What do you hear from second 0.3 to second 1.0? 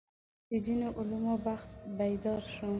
د ځینو